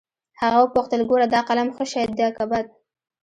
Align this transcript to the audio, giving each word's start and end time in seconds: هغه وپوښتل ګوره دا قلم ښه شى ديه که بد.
هغه 0.41 0.57
وپوښتل 0.61 1.01
ګوره 1.09 1.27
دا 1.33 1.41
قلم 1.49 1.67
ښه 1.75 1.85
شى 1.91 2.03
ديه 2.17 2.29
که 2.37 2.43
بد. 2.51 2.65